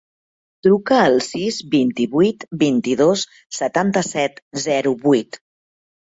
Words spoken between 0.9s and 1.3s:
al